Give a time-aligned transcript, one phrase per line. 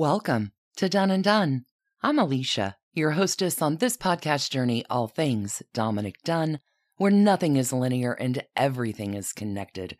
[0.00, 1.66] Welcome to Dunne and Done.
[2.02, 6.60] I'm Alicia, your hostess on this podcast journey, All Things Dominick Dunne,
[6.96, 9.98] where nothing is linear and everything is connected.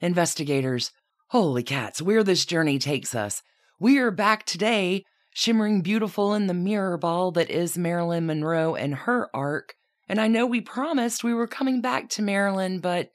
[0.00, 0.90] Investigators,
[1.28, 3.40] holy cats, where this journey takes us.
[3.78, 8.96] We are back today, shimmering beautiful in the mirror ball that is Marilyn Monroe and
[8.96, 9.74] her arc.
[10.08, 13.12] And I know we promised we were coming back to Marilyn, but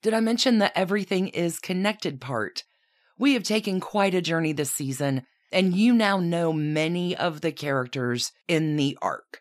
[0.00, 2.62] did I mention the everything is connected part?
[3.18, 7.52] We have taken quite a journey this season, and you now know many of the
[7.52, 9.40] characters in the arc.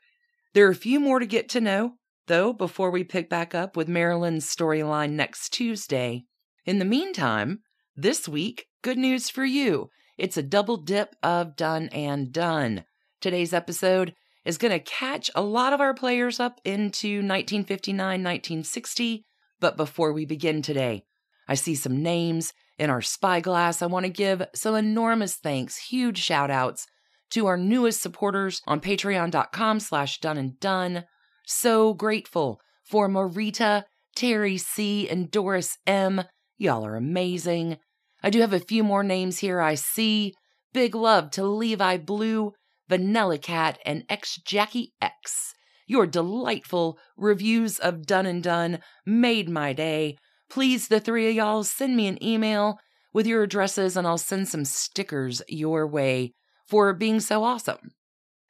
[0.53, 1.93] There are a few more to get to know,
[2.27, 6.23] though, before we pick back up with Marilyn's storyline next Tuesday.
[6.65, 7.59] In the meantime,
[7.95, 9.89] this week, good news for you.
[10.17, 12.85] It's a double dip of Dunne and Done.
[13.19, 14.13] Today's episode
[14.45, 19.25] is going to catch a lot of our players up into 1959 1960.
[19.59, 21.03] But before we begin today,
[21.47, 23.81] I see some names in our spyglass.
[23.81, 26.87] I want to give some enormous thanks, huge shout outs
[27.31, 31.05] to our newest supporters on patreon.com slash done and done.
[31.45, 33.83] So grateful for Marita,
[34.15, 36.23] Terry C, and Doris M.
[36.57, 37.77] Y'all are amazing.
[38.23, 40.33] I do have a few more names here I see.
[40.73, 42.53] Big love to Levi Blue,
[42.89, 45.53] Vanilla Cat, and X Jackie X.
[45.87, 50.17] Your delightful reviews of Dunne and Done made my day.
[50.49, 52.79] Please, the three of y'all, send me an email
[53.13, 56.33] with your addresses and I'll send some stickers your way
[56.67, 57.91] for being so awesome.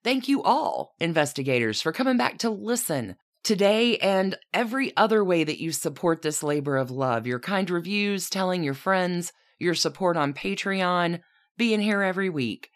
[0.03, 5.61] Thank you all, investigators, for coming back to listen today and every other way that
[5.61, 7.27] you support this labor of love.
[7.27, 11.21] Your kind reviews, telling your friends, your support on Patreon,
[11.57, 12.69] being here every week.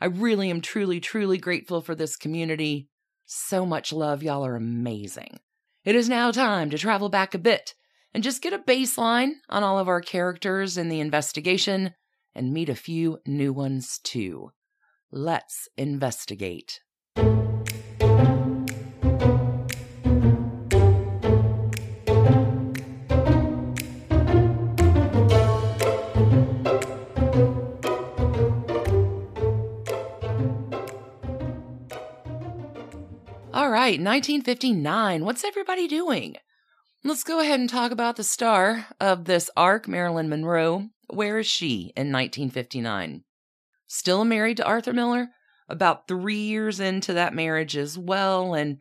[0.00, 2.88] I really am truly, truly grateful for this community.
[3.24, 4.22] So much love.
[4.22, 5.38] Y'all are amazing.
[5.84, 7.74] It is now time to travel back a bit
[8.16, 11.92] and just get a baseline on all of our characters in the investigation
[12.34, 14.52] and meet a few new ones too.
[15.12, 16.80] Let's investigate.
[33.52, 35.22] All right, 1959.
[35.26, 36.36] What's everybody doing?
[37.04, 40.88] Let's go ahead and talk about the star of this arc, Marilyn Monroe.
[41.08, 43.22] Where is she in 1959?
[43.86, 45.28] Still married to Arthur Miller?
[45.68, 48.78] About three years into that marriage as well, and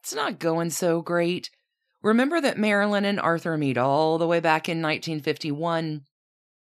[0.00, 1.50] it's not going so great.
[2.02, 6.02] Remember that Marilyn and Arthur meet all the way back in 1951.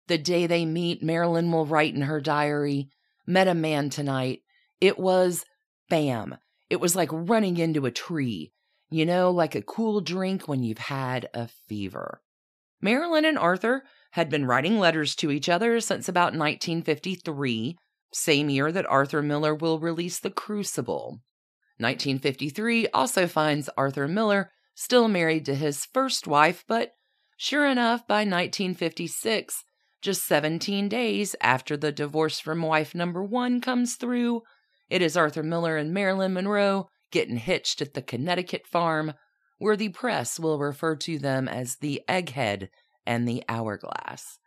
[0.07, 2.89] The day they meet, Marilyn will write in her diary,
[3.27, 4.41] Met a man tonight.
[4.79, 5.45] It was
[5.89, 6.37] bam.
[6.69, 8.53] It was like running into a tree.
[8.95, 12.21] You know, like a cool drink when you've had a fever.
[12.79, 17.75] Marilyn and Arthur had been writing letters to each other since about 1953,
[18.13, 21.19] same year that Arthur Miller will release The Crucible.
[21.77, 26.91] 1953 also finds Arthur Miller still married to his first wife, but
[27.35, 29.61] sure enough, by 1956,
[30.01, 34.43] just 17 days after the divorce from wife number one comes through,
[34.89, 39.13] it is Arthur Miller and Marilyn Monroe getting hitched at the Connecticut farm,
[39.57, 42.69] where the press will refer to them as the Egghead
[43.05, 44.37] and the Hourglass.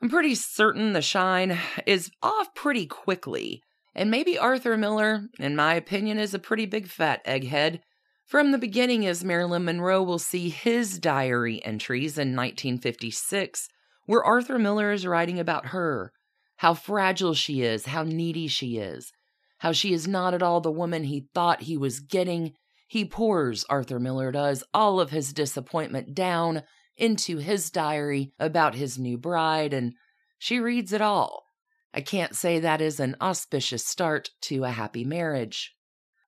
[0.00, 3.62] I'm pretty certain the shine is off pretty quickly,
[3.94, 7.80] and maybe Arthur Miller, in my opinion, is a pretty big fat egghead.
[8.26, 13.68] From the beginning, as Marilyn Monroe will see his diary entries in 1956,
[14.06, 16.12] where Arthur Miller is writing about her,
[16.56, 19.12] how fragile she is, how needy she is,
[19.62, 22.52] how she is not at all the woman he thought he was getting.
[22.88, 26.64] He pours, Arthur Miller does, all of his disappointment down
[26.96, 29.94] into his diary about his new bride, and
[30.36, 31.44] she reads it all.
[31.94, 35.76] I can't say that is an auspicious start to a happy marriage.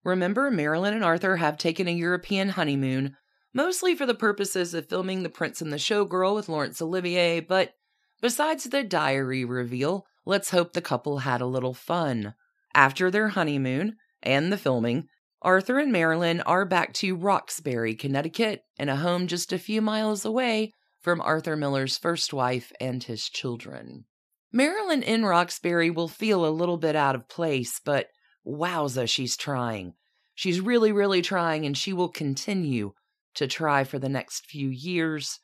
[0.05, 3.17] Remember, Marilyn and Arthur have taken a European honeymoon,
[3.53, 7.73] mostly for the purposes of filming The Prince and the Showgirl with Laurence Olivier, but
[8.21, 12.35] besides the diary reveal, let's hope the couple had a little fun.
[12.75, 15.09] After their honeymoon and the filming,
[15.43, 20.25] Arthur and Marilyn are back to Roxbury, Connecticut, in a home just a few miles
[20.25, 24.07] away from Arthur Miller's first wife and his children.
[24.53, 28.09] Marilyn in Roxbury will feel a little bit out of place, but
[28.47, 29.95] wowza, she's trying.
[30.35, 32.95] She's really, really trying, and she will continue
[33.35, 35.41] to try for the next few years.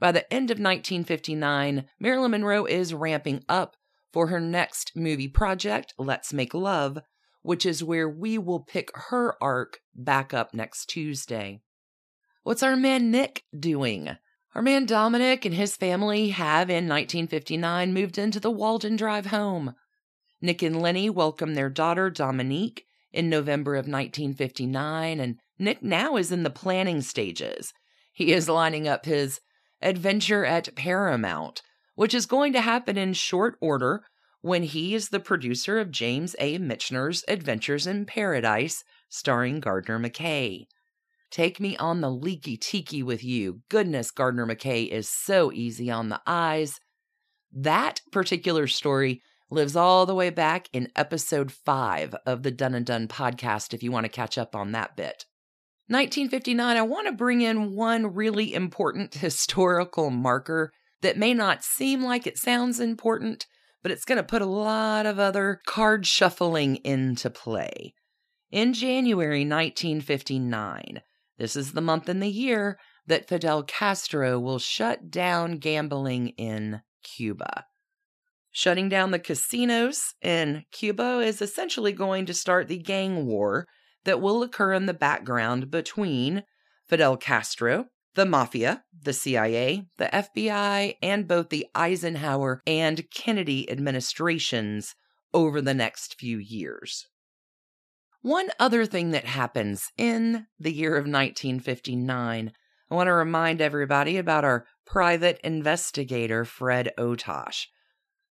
[0.00, 3.76] By the end of 1959, Marilyn Monroe is ramping up
[4.14, 7.00] for her next movie project, Let's Make Love,
[7.42, 11.62] which is where we will pick her arc back up next Tuesday.
[12.44, 14.16] What's our man Nick doing?
[14.54, 19.74] Our man Dominick and his family have, in 1959, moved into the Walden Drive home.
[20.40, 26.30] Nick and Lenny welcome their daughter, Dominique, in November of 1959, and Nick now is
[26.30, 27.72] in the planning stages.
[28.12, 29.40] He is lining up his
[29.82, 31.62] adventure at Paramount,
[31.94, 34.04] which is going to happen in short order
[34.40, 36.58] when he is the producer of James A.
[36.58, 40.66] Michener's Adventures in Paradise, starring Gardner McKay.
[41.30, 43.62] Take me on the leaky tiki with you.
[43.68, 46.78] Goodness, Gardner McKay is so easy on the eyes.
[47.52, 52.86] That particular story lives all the way back in episode 5 of the Dunne and
[52.86, 55.24] Done podcast if you want to catch up on that bit.
[55.88, 60.72] 1959, I want to bring in one really important historical marker
[61.04, 63.46] that may not seem like it sounds important,
[63.82, 67.92] but it's going to put a lot of other card shuffling into play.
[68.50, 71.02] In January 1959,
[71.36, 76.80] this is the month and the year that Fidel Castro will shut down gambling in
[77.02, 77.66] Cuba.
[78.50, 83.66] Shutting down the casinos in Cuba is essentially going to start the gang war
[84.04, 86.44] that will occur in the background between
[86.88, 94.94] Fidel Castro, the mafia, the CIA, the FBI, and both the Eisenhower and Kennedy administrations
[95.32, 97.06] over the next few years.
[98.22, 102.52] One other thing that happens in the year of 1959,
[102.90, 107.66] I want to remind everybody about our private investigator, Fred Otash.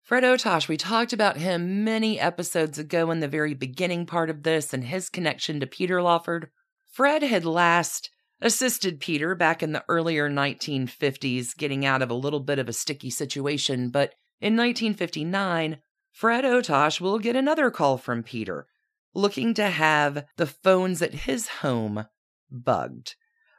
[0.02, 4.44] Fred Otash, we talked about him many episodes ago in the very beginning part of
[4.44, 6.50] this and his connection to Peter Lawford.
[6.90, 8.10] Fred had last
[8.42, 12.74] assisted Peter back in the earlier 1950s, getting out of a little bit of a
[12.74, 15.78] sticky situation, but in 1959,
[16.12, 18.68] Fred Otash will get another call from Peter,
[19.14, 22.06] looking to have the phones at his home
[22.50, 23.16] bugged.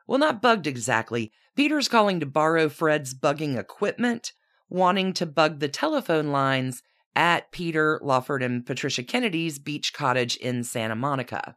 [0.06, 1.32] Well, not bugged exactly.
[1.54, 4.32] Peter's calling to borrow Fred's bugging equipment
[4.72, 6.82] wanting to bug the telephone lines
[7.14, 11.56] at Peter Lawford and Patricia Kennedy's beach cottage in Santa Monica.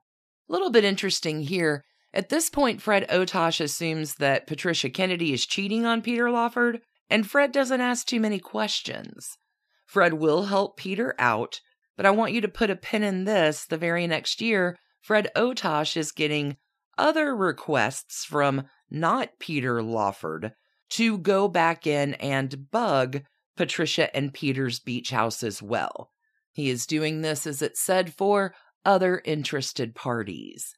[0.49, 1.85] A little bit interesting here.
[2.15, 6.79] At this point, Fred Otash assumes that Patricia Kennedy is cheating on Peter Lawford,
[7.09, 9.37] and Fred doesn't ask too many questions.
[9.85, 11.59] Fred will help Peter out,
[11.97, 13.65] but I want you to put a pin in this.
[13.65, 16.55] The very next year, Fred Otash is getting
[16.97, 20.53] other requests from not Peter Lawford
[20.91, 23.23] to go back in and bug
[23.57, 26.11] Patricia and Peter's beach house as well.
[26.53, 30.73] He is doing this, as it said, for other interested parties.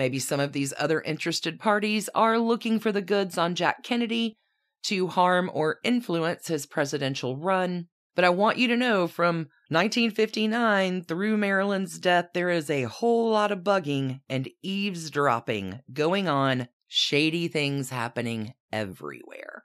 [0.00, 4.38] Maybe some of these other interested parties are looking for the goods on Jack Kennedy
[4.84, 7.88] to harm or influence his presidential run.
[8.16, 13.28] But I want you to know from 1959 through Marilyn's death, there is a whole
[13.28, 19.64] lot of bugging and eavesdropping going on, shady things happening everywhere.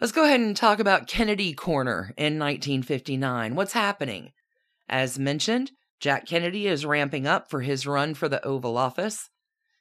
[0.00, 3.56] Let's go ahead and talk about Kennedy Corner in 1959.
[3.56, 4.30] What's happening?
[4.88, 9.28] As mentioned, Jack Kennedy is ramping up for his run for the Oval Office.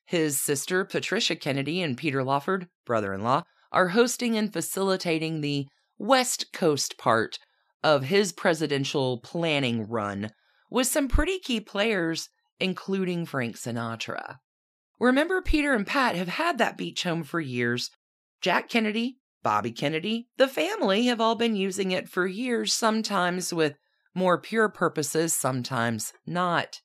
[0.07, 5.67] His sister, Patricia Kennedy, and Peter Lawford, brother in law, are hosting and facilitating the
[5.99, 7.37] West Coast part
[7.83, 10.31] of his presidential planning run
[10.71, 12.27] with some pretty key players,
[12.59, 14.37] including Frank Sinatra.
[14.99, 17.91] Remember, Peter and Pat have had that beach home for years.
[18.41, 23.77] Jack Kennedy, Bobby Kennedy, the family have all been using it for years, sometimes with
[24.13, 26.81] more pure purposes, sometimes not.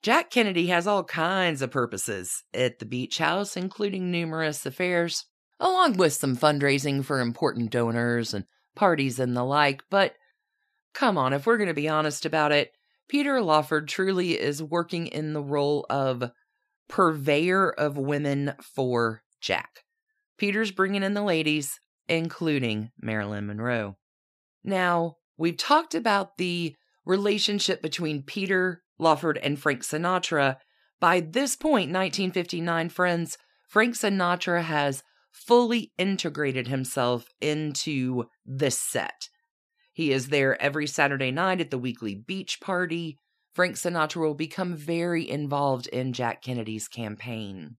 [0.00, 5.24] Jack Kennedy has all kinds of purposes at the beach house, including numerous affairs,
[5.58, 8.44] along with some fundraising for important donors and
[8.76, 9.82] parties and the like.
[9.90, 10.14] But
[10.92, 12.70] come on, if we're going to be honest about it,
[13.08, 16.30] Peter Lawford truly is working in the role of
[16.88, 19.80] purveyor of women for Jack.
[20.38, 23.96] Peter's bringing in the ladies, including Marilyn Monroe.
[24.62, 30.56] Now, we've talked about the relationship between Peter Lawford and Frank Sinatra.
[31.00, 39.28] By this point, 1959, friends, Frank Sinatra has fully integrated himself into this set.
[39.92, 43.18] He is there every Saturday night at the weekly beach party.
[43.52, 47.76] Frank Sinatra will become very involved in Jack Kennedy's campaign.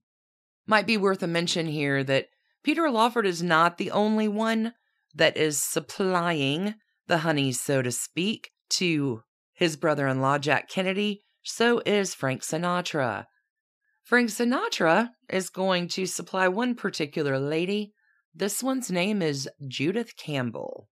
[0.66, 2.28] Might be worth a mention here that
[2.66, 4.72] Peter Lawford is not the only one
[5.14, 6.74] that is supplying
[7.06, 9.20] the honey, so to speak, to
[9.54, 13.26] his brother in law, Jack Kennedy, so is Frank Sinatra.
[14.02, 17.92] Frank Sinatra is going to supply one particular lady.
[18.34, 20.88] This one's name is Judith Campbell.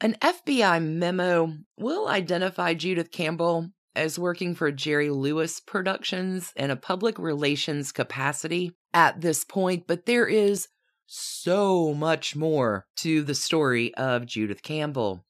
[0.00, 6.76] An FBI memo will identify Judith Campbell as working for Jerry Lewis Productions in a
[6.76, 10.68] public relations capacity at this point, but there is
[11.06, 15.24] so much more to the story of Judith Campbell.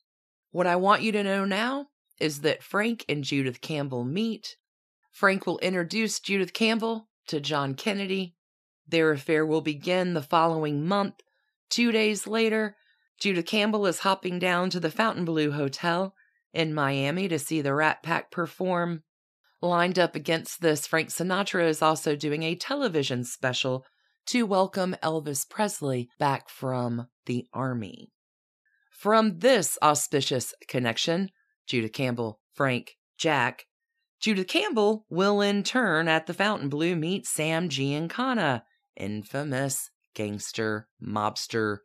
[0.51, 1.89] What I want you to know now
[2.21, 4.57] is that Frank and Judith Campbell meet.
[5.11, 8.37] Frank will introduce Judith Campbell to John Kennedy.
[8.87, 11.15] Their affair will begin the following month.
[11.71, 12.77] Two days later,
[13.19, 16.15] Judith Campbell is hopping down to the Fontainebleau Hotel
[16.53, 19.03] in Miami to see the Rat Pack perform.
[19.61, 23.87] Lined up against this, Frank Sinatra is also doing a television special
[24.27, 28.13] to welcome Elvis Presley back from the Army.
[28.91, 31.31] From this auspicious connection,
[31.67, 33.67] Judith Campbell, Frank, Jack,
[34.21, 38.63] Judith Campbell will in turn at the Fontainebleau meet Sam Giancana,
[38.97, 41.79] infamous gangster, mobster,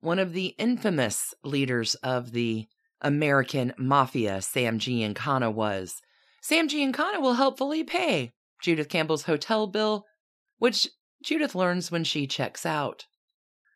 [0.00, 2.68] one of the infamous leaders of the
[3.00, 6.00] American mafia, Sam Giancana was.
[6.40, 8.32] Sam Giancana will helpfully pay
[8.62, 10.06] Judith Campbell's hotel bill,
[10.58, 10.88] which
[11.22, 13.06] Judith learns when she checks out.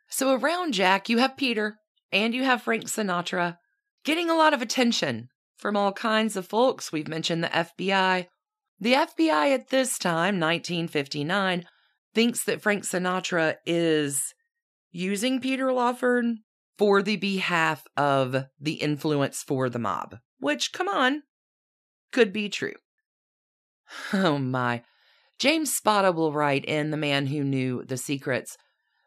[0.08, 1.78] So around Jack, you have Peter
[2.12, 3.58] and you have Frank Sinatra
[4.04, 6.92] getting a lot of attention from all kinds of folks.
[6.92, 8.26] We've mentioned the FBI.
[8.80, 11.64] The FBI at this time, 1959,
[12.14, 14.34] thinks that Frank Sinatra is
[14.90, 16.26] using Peter Lawford
[16.78, 21.22] for the behalf of the influence for the mob, which, come on,
[22.12, 22.74] could be true.
[24.12, 24.82] Oh my.
[25.38, 28.56] James Spada will write in The Man Who Knew the Secrets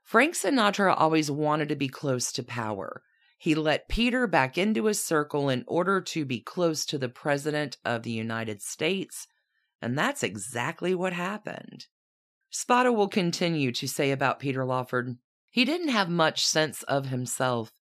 [0.04, 3.02] Frank Sinatra always wanted to be close to power.
[3.38, 7.78] He let Peter back into his circle in order to be close to the President
[7.84, 9.28] of the United States,
[9.82, 11.88] and that's exactly what happened.
[12.50, 15.18] Spada will continue to say about Peter Lawford
[15.58, 17.74] he didn't have much sense of himself.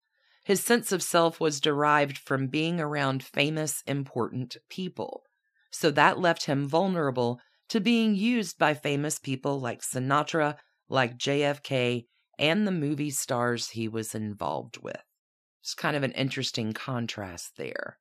[0.44, 5.24] His sense of self was derived from being around famous, important people.
[5.70, 10.56] So that left him vulnerable to being used by famous people like Sinatra,
[10.88, 12.04] like JFK,
[12.38, 15.02] and the movie stars he was involved with.
[15.62, 17.98] It's kind of an interesting contrast there.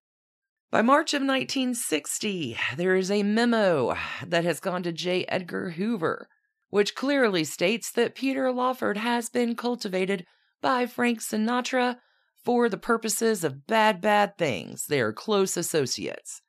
[0.72, 3.96] By March of 1960, there is a memo
[4.26, 5.26] that has gone to J.
[5.26, 6.28] Edgar Hoover
[6.76, 10.26] which clearly states that Peter Lawford has been cultivated
[10.62, 11.96] by Frank Sinatra
[12.44, 14.88] for the purposes of bad, bad things.
[14.88, 16.42] They are close associates.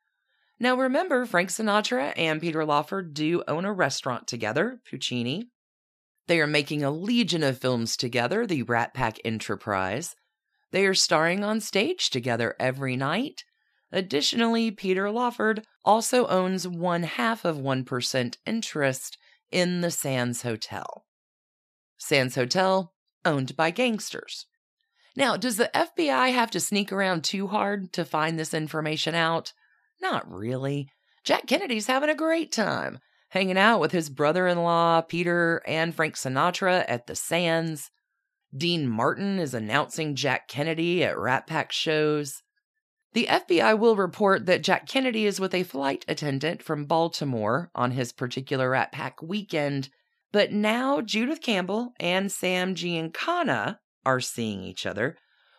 [0.59, 5.51] Now remember, Frank Sinatra and Peter Lawford do own a restaurant together, Puccini.
[6.29, 10.17] They are making a legion of films together, the Rat Pack Enterprise.
[10.73, 13.45] They are starring on stage together every night.
[13.93, 19.19] Additionally, Peter Lawford also owns one half of 1% interest
[19.53, 21.05] in the Sands Hotel.
[21.99, 22.93] Sands Hotel,
[23.25, 24.47] owned by gangsters.
[25.17, 29.53] Now, does the FBI have to sneak around too hard to find this information out?
[30.01, 30.89] Not really.
[31.25, 33.01] Jack Kennedy's having a great time
[33.31, 37.91] hanging out with his brother in law, Peter, and Frank Sinatra at the Sands.
[38.57, 42.43] Dean Martin is announcing Jack Kennedy at Rat Pack shows.
[43.13, 47.91] The FBI will report that Jack Kennedy is with a flight attendant from Baltimore on
[47.91, 49.89] his particular Rat Pack weekend,
[50.33, 55.17] but now Judith Campbell and Sam Giancana are seeing each other,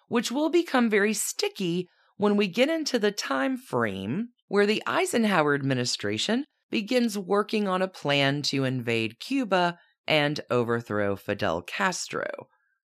[0.07, 5.53] which will become very sticky when we get into the time frame where the Eisenhower
[5.53, 12.47] administration begins working on a plan to invade Cuba and overthrow Fidel Castro.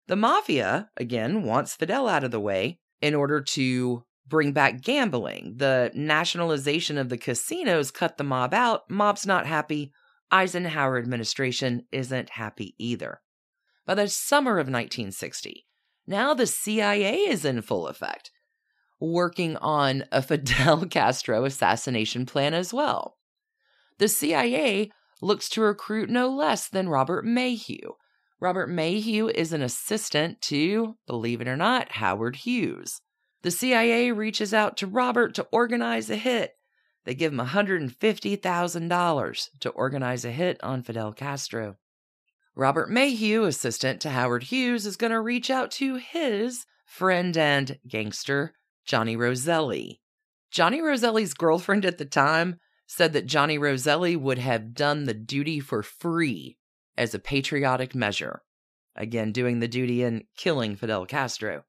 [0.07, 5.55] The mafia, again, wants Fidel out of the way in order to bring back gambling.
[5.57, 8.89] The nationalization of the casinos cut the mob out.
[8.89, 9.91] Mob's not happy.
[10.31, 13.22] Eisenhower administration isn't happy either.
[13.86, 15.65] By the summer of 1960,
[16.05, 18.31] now the CIA is in full effect,
[19.00, 23.18] working on a Fidel Castro assassination plan as well.
[23.98, 27.96] The CIA looks to recruit no less than Robert Maheu.
[28.39, 33.01] Robert Maheu is an assistant to, believe it or not, Howard Hughes.
[33.42, 36.54] The CIA reaches out to Robert to organize a hit.
[37.06, 41.77] They give him $150,000 to organize a hit on Fidel Castro.
[42.54, 47.80] Robert Maheu, assistant to Howard Hughes, is going to reach out to his friend and
[47.88, 48.54] gangster,
[48.88, 50.01] Johnny Roselli.
[50.50, 55.60] Johnny Roselli's girlfriend at the time said that Johnny Roselli would have done the duty
[55.60, 56.58] for free
[56.98, 58.41] as a patriotic measure.
[58.96, 61.65] Again, doing the duty and killing Fidel Castro.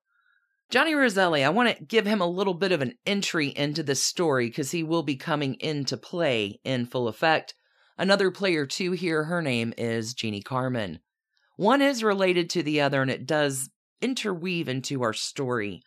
[0.70, 4.02] Johnny Roselli, I want to give him a little bit of an entry into this
[4.02, 7.54] story because he will be coming into play in full effect.
[7.98, 11.00] Another player, too, here, her name is Jeannie Carmen.
[11.56, 13.70] One is related to the other, and it does
[14.00, 15.82] interweave into our story.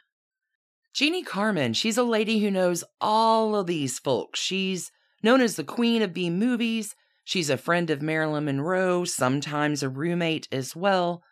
[0.93, 4.39] Jeannie Carmen, she's a lady who knows all of these folks.
[4.39, 4.91] She's
[5.23, 6.95] known as the queen of B movies.
[7.23, 11.23] She's a friend of Marilyn Monroe, sometimes a roommate as well.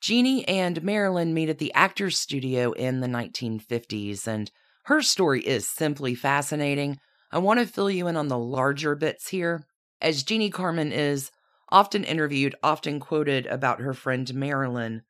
[0.00, 4.50] Jeannie and Marilyn meet at the Actors Studio in the 1950s, and
[4.84, 6.98] her story is simply fascinating.
[7.32, 9.64] I want to fill you in on the larger bits here,
[10.00, 11.30] as Jeannie Carmen is
[11.68, 15.02] often interviewed, often quoted about her friend Marilyn.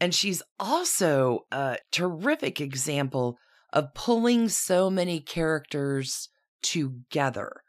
[0.00, 3.38] And she's also a terrific example
[3.72, 6.28] of pulling so many characters
[6.62, 7.62] together.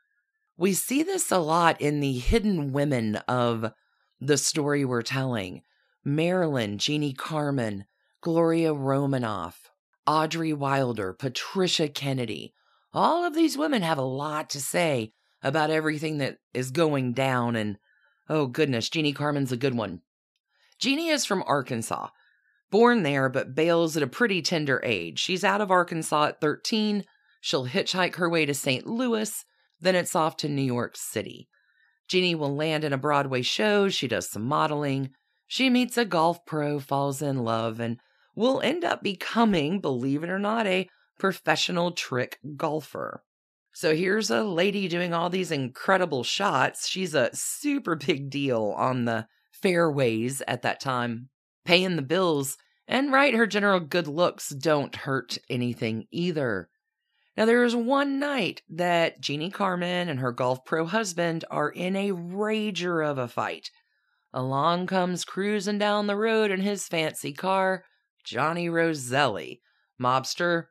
[0.57, 3.71] We see this a lot in the hidden women of
[4.19, 5.61] the story we're telling
[6.03, 7.85] Marilyn, Jeannie Carmen,
[8.21, 9.71] Gloria Romanoff,
[10.07, 12.53] Audrey Wilder, Patricia Kennedy.
[12.93, 17.55] All of these women have a lot to say about everything that is going down.
[17.55, 17.77] And
[18.29, 20.01] oh, goodness, Jeannie Carmen's a good one.
[20.79, 22.09] Jeannie is from Arkansas,
[22.75, 25.17] born there, but bails at a pretty tender age.
[25.17, 27.05] She's out of Arkansas at 13.
[27.39, 28.85] She'll hitchhike her way to St.
[28.85, 29.45] Louis,
[29.79, 31.47] then it's off to New York City.
[32.09, 33.87] Jeannie will land in a Broadway show.
[33.87, 35.11] She does some modeling.
[35.47, 37.97] She meets a golf pro, falls in love, and
[38.35, 43.23] will end up becoming, believe it or not, a professional trick golfer.
[43.71, 46.89] So here's a lady doing all these incredible shots.
[46.89, 51.29] She's a super big deal on the fairways at that time,
[51.63, 52.57] paying the bills.
[52.87, 56.69] And right, her general good looks don't hurt anything either.
[57.35, 61.95] Now, there is one night that Jeannie Carmen and her golf pro husband are in
[61.95, 63.71] a rager of a fight.
[64.33, 67.83] Along comes cruising down the road in his fancy car
[68.23, 69.61] Johnny Roselli,
[70.01, 70.65] mobster.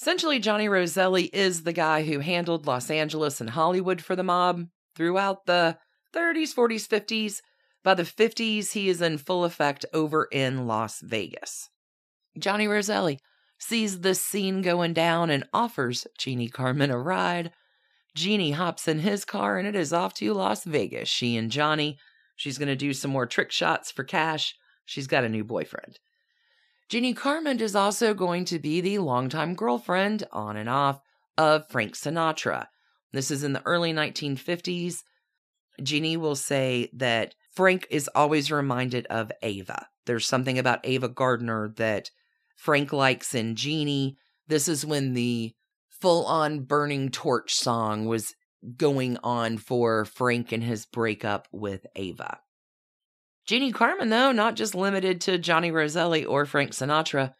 [0.00, 4.66] Essentially, Johnny Roselli is the guy who handled Los Angeles and Hollywood for the mob
[4.94, 5.78] throughout the
[6.14, 7.40] 30s, 40s, 50s.
[7.82, 11.68] By the 50s, he is in full effect over in Las Vegas.
[12.38, 13.18] Johnny Roselli
[13.58, 17.52] sees the scene going down and offers Jeannie Carmen a ride.
[18.14, 21.08] Jeannie hops in his car and it is off to Las Vegas.
[21.08, 21.98] She and Johnny
[22.42, 24.56] She's going to do some more trick shots for cash.
[24.84, 26.00] She's got a new boyfriend.
[26.88, 31.00] Jeannie Carmen is also going to be the longtime girlfriend, on and off,
[31.38, 32.66] of Frank Sinatra.
[33.12, 35.04] This is in the early 1950s.
[35.80, 39.86] Jeannie will say that Frank is always reminded of Ava.
[40.06, 42.10] There's something about Ava Gardner that
[42.56, 44.16] Frank likes in Jeannie.
[44.48, 45.54] This is when the
[45.88, 48.34] full on burning torch song was
[48.76, 52.38] going on for Frank and his breakup with Ava.
[53.44, 57.34] Jeannie Carmen, though, not just limited to Johnny Roselli or Frank Sinatra.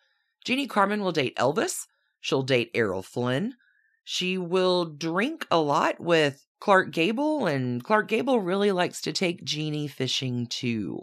[0.44, 1.87] Jeannie Carmen will date Elvis.
[2.20, 3.55] She'll date Errol Flynn.
[4.05, 9.42] She will drink a lot with Clark Gable, and Clark Gable really likes to take
[9.42, 11.03] Jeannie fishing too.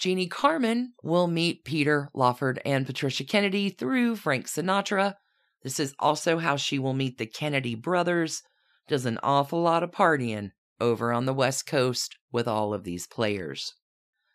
[0.00, 5.14] Jeannie Carmen will meet Peter Lawford and Patricia Kennedy through Frank Sinatra.
[5.62, 8.42] This is also how she will meet the Kennedy brothers,
[8.88, 13.06] does an awful lot of partying over on the West Coast with all of these
[13.06, 13.74] players.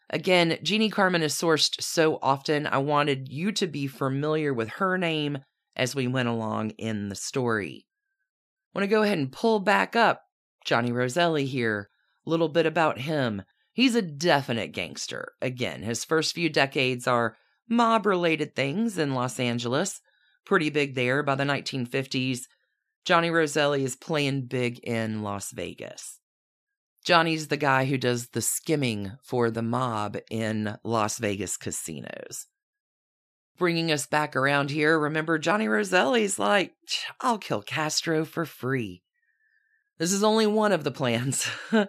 [0.10, 4.98] Again, Jeannie Carmen is sourced so often, I wanted you to be familiar with her
[4.98, 5.40] name
[5.76, 7.88] as we went along in the story.
[8.74, 10.24] Want to go ahead and pull back up
[10.66, 11.90] Johnny Roselli here.
[12.26, 13.44] A little bit about him.
[13.74, 15.34] He's a definite gangster.
[15.42, 20.02] Again, his first few decades are mob related things in Los Angeles.
[20.46, 22.42] Pretty big there by the 1950s.
[23.06, 26.20] Johnny Roselli is playing big in Las Vegas.
[27.04, 32.46] Johnny's the guy who does the skimming for the mob in Las Vegas casinos.
[33.62, 36.74] Bringing us back around here, remember Johnny Roselli's like,
[37.20, 39.04] I'll kill Castro for free.
[40.00, 41.48] This is only one of the plans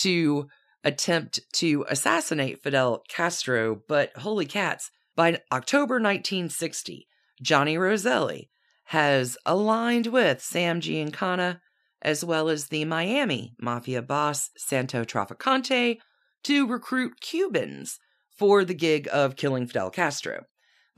[0.00, 0.48] to
[0.84, 7.06] attempt to assassinate Fidel Castro, but holy cats, by October 1960,
[7.40, 8.50] Johnny Roselli
[8.88, 11.60] has aligned with Sam Giancana
[12.02, 15.96] as well as the Miami mafia boss Santo Trafficante
[16.44, 17.98] to recruit Cubans
[18.36, 20.44] for the gig of killing Fidel Castro.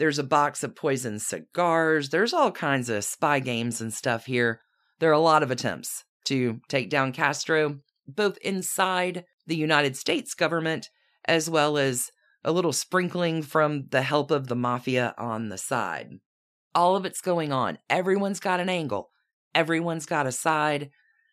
[0.02, 2.08] There's a box of poisoned cigars.
[2.08, 4.60] There's all kinds of spy games and stuff here.
[4.98, 10.34] There are a lot of attempts to take down Castro, both inside the United States
[10.34, 10.90] government
[11.24, 12.10] as well as
[12.42, 16.18] a little sprinkling from the help of the mafia on the side.
[16.74, 17.78] All of it's going on.
[17.88, 19.10] Everyone's got an angle,
[19.54, 20.90] everyone's got a side,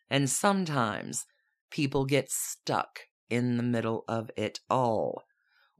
[0.08, 1.26] and sometimes
[1.72, 5.24] people get stuck in the middle of it all.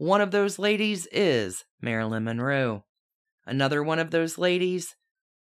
[0.01, 2.87] One of those ladies is Marilyn Monroe.
[3.45, 4.97] Another one of those ladies,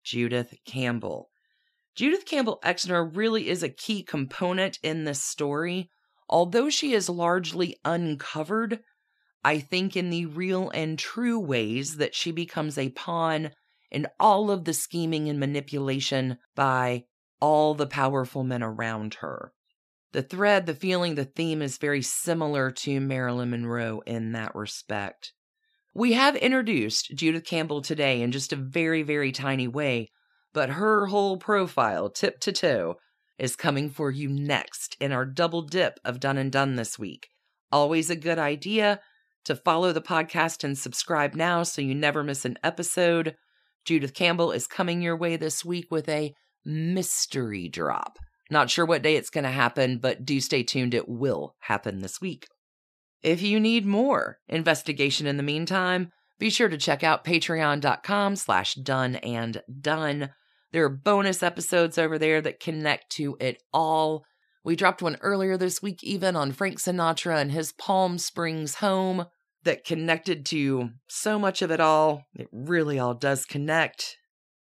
[0.02, 1.28] Judith Campbell.
[1.94, 5.90] Judith Campbell Exner really is a key component in this story.
[6.30, 8.80] Although she is largely uncovered,
[9.44, 13.50] I think in the real and true ways that she becomes a pawn
[13.90, 17.04] in all of the scheming and manipulation by
[17.38, 19.52] all the powerful men around her.
[20.12, 25.32] The thread, the feeling, the theme is very similar to Marilyn Monroe in that respect.
[25.94, 30.10] We have introduced Judith Campbell today in just a very, very tiny way,
[30.54, 32.96] but her whole profile, tip to toe,
[33.38, 37.28] is coming for you next in our double dip of Dunne and Done this week.
[37.70, 39.00] Always a good idea
[39.44, 43.36] to follow the podcast and subscribe now so you never miss an episode.
[43.84, 48.18] Judith Campbell is coming your way this week with a mystery drop.
[48.50, 50.94] Not sure what day it's going to happen, but do stay tuned.
[50.94, 52.46] It will happen this week.
[53.22, 58.74] If you need more investigation in the meantime, be sure to check out patreon.com slash
[58.74, 60.30] done and done.
[60.72, 64.24] There are bonus episodes over there that connect to it all.
[64.64, 69.26] We dropped one earlier this week, even on Frank Sinatra and his Palm Springs home,
[69.64, 72.22] that connected to so much of it all.
[72.34, 74.16] It really all does connect,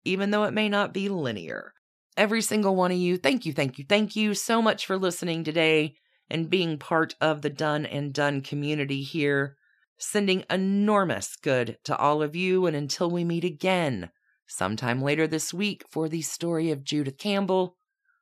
[0.03, 1.73] even though it may not be linear
[2.17, 3.17] every single one of you.
[3.17, 5.95] Thank you, thank you, thank you so much for listening today
[6.29, 9.55] and being part of the Dunne and Done community here.
[9.97, 12.65] Sending enormous good to all of you.
[12.65, 14.09] And until we meet again
[14.47, 17.77] sometime later this week for the story of Judith Campbell,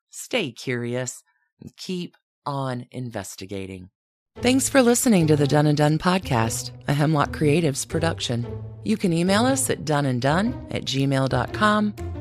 [0.09, 1.23] stay curious
[1.59, 3.89] and keep on investigating.
[4.37, 8.45] Thanks for listening to the Dunne and Done podcast, a Hemlock Creatives production.
[8.83, 12.20] You can email us at doneanddone at gmail.com